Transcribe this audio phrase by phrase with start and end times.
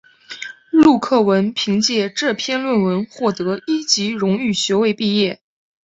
[0.71, 5.39] 陆克文凭藉这篇论文获得一级荣誉学位毕业。